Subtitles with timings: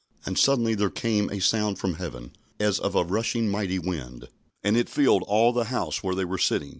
[0.25, 4.29] "And suddenly there came a sound from Heaven as of a rushing mighty wind,
[4.63, 6.69] and it filled all the house where they were sitting.